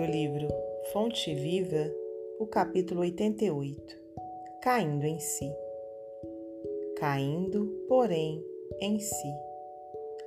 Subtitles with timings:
[0.00, 0.48] do livro
[0.94, 1.92] Fonte Viva,
[2.38, 4.00] o capítulo 88
[4.62, 5.52] Caindo em si.
[6.96, 8.42] Caindo, porém,
[8.80, 9.34] em si.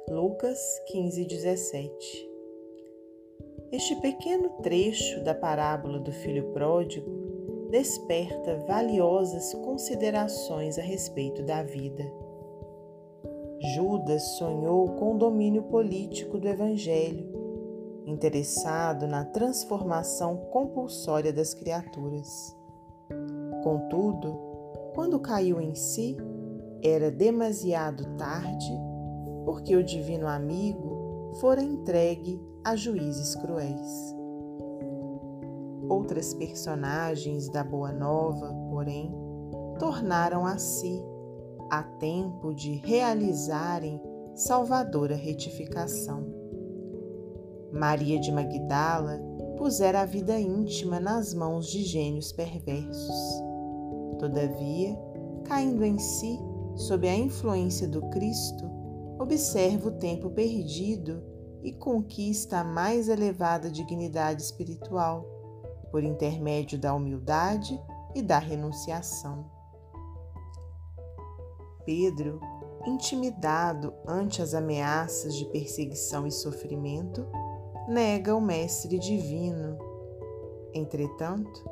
[0.08, 0.60] Lucas
[0.90, 2.30] 15, 17.
[3.72, 7.10] Este pequeno trecho da parábola do filho pródigo
[7.72, 12.04] desperta valiosas considerações a respeito da vida.
[13.74, 17.43] Judas sonhou com o domínio político do Evangelho
[18.06, 22.56] interessado na transformação compulsória das criaturas.
[23.64, 24.38] Contudo,
[24.94, 26.18] quando caiu em si,
[26.84, 28.72] era demasiado tarde,
[29.46, 34.16] porque o divino amigo fora entregue a juízes cruéis.
[35.90, 39.14] Outras personagens da Boa Nova, porém,
[39.80, 41.04] tornaram a si
[41.70, 44.02] a tempo de realizarem
[44.36, 46.43] salvadora retificação
[47.74, 49.20] Maria de Magdala
[49.58, 53.44] pusera a vida íntima nas mãos de gênios perversos.
[54.20, 54.96] Todavia,
[55.44, 56.40] caindo em si,
[56.76, 58.70] sob a influência do Cristo,
[59.20, 61.24] observa o tempo perdido
[61.64, 65.26] e conquista a mais elevada dignidade espiritual,
[65.90, 67.80] por intermédio da humildade
[68.14, 69.50] e da renunciação.
[71.86, 72.40] Pedro,
[72.86, 77.26] intimidado ante as ameaças de perseguição e sofrimento,
[77.88, 79.78] nega o Mestre Divino.
[80.74, 81.64] Entretanto,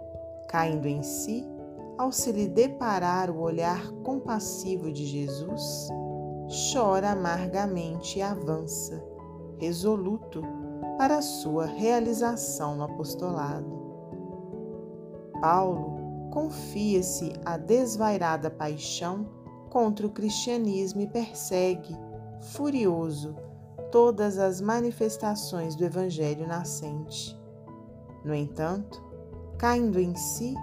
[0.50, 1.48] caindo em si,
[1.98, 5.88] ao se lhe deparar o olhar compassivo de Jesus,
[6.72, 9.04] chora amargamente e avança,
[9.58, 10.42] resoluto,
[10.98, 13.82] para a sua realização no apostolado.
[15.40, 19.28] Paulo confia-se à desvairada paixão
[19.70, 21.96] contra o cristianismo e persegue,
[22.42, 23.36] furioso,
[23.92, 27.38] todas as manifestações do Evangelho nascente.
[28.24, 29.04] No entanto,
[29.58, 30.56] caindo em si,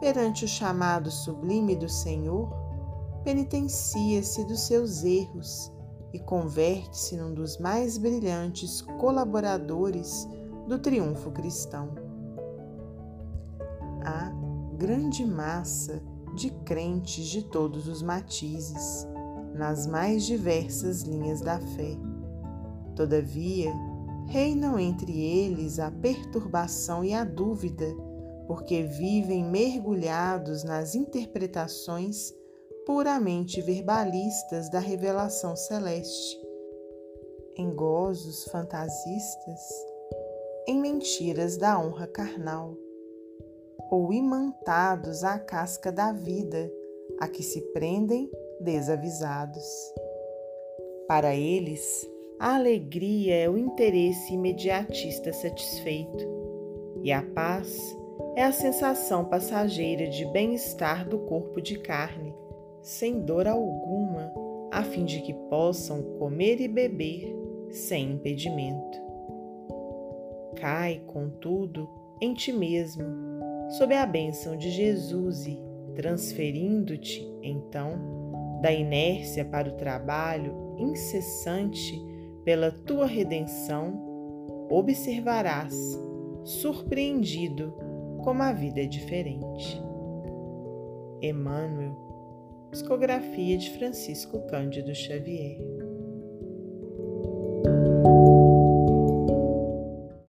[0.00, 2.48] perante o chamado sublime do Senhor,
[3.24, 5.72] penitencia-se dos seus erros
[6.12, 10.26] e converte-se num dos mais brilhantes colaboradores
[10.68, 11.90] do triunfo cristão.
[14.04, 14.32] Há
[14.78, 16.00] grande massa
[16.36, 19.06] de crentes de todos os matizes,
[19.54, 21.98] nas mais diversas linhas da fé
[22.98, 23.72] Todavia,
[24.26, 27.86] reinam entre eles a perturbação e a dúvida,
[28.48, 32.34] porque vivem mergulhados nas interpretações
[32.84, 36.36] puramente verbalistas da revelação celeste,
[37.56, 39.60] em gozos fantasistas,
[40.66, 42.76] em mentiras da honra carnal,
[43.92, 46.68] ou imantados à casca da vida,
[47.20, 48.28] a que se prendem
[48.60, 49.64] desavisados.
[51.06, 56.24] Para eles, a alegria é o interesse imediatista satisfeito,
[57.02, 57.96] e a paz
[58.36, 62.32] é a sensação passageira de bem-estar do corpo de carne,
[62.80, 64.32] sem dor alguma,
[64.70, 67.36] a fim de que possam comer e beber
[67.70, 68.98] sem impedimento.
[70.54, 71.88] Cai, contudo,
[72.20, 73.04] em ti mesmo,
[73.70, 75.60] sob a bênção de Jesus e,
[75.96, 82.00] transferindo-te, então, da inércia para o trabalho incessante
[82.48, 83.92] pela tua redenção,
[84.70, 85.74] observarás,
[86.44, 87.74] surpreendido,
[88.24, 89.78] como a vida é diferente.
[91.20, 91.94] Emmanuel,
[92.70, 95.58] psicografia de Francisco Cândido Xavier.